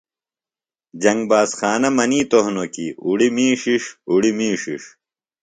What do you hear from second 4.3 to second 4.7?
می